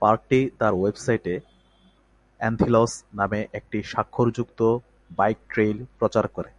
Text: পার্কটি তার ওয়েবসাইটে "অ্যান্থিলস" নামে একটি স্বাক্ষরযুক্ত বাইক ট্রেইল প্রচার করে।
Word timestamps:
পার্কটি 0.02 0.40
তার 0.58 0.72
ওয়েবসাইটে 0.74 1.34
"অ্যান্থিলস" 2.40 2.92
নামে 3.14 3.40
একটি 3.52 3.78
স্বাক্ষরযুক্ত 3.82 4.60
বাইক 5.10 5.38
ট্রেইল 5.48 5.78
প্রচার 5.98 6.24
করে। 6.28 6.50